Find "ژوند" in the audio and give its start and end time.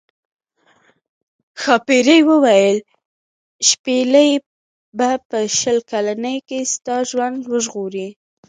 7.09-7.39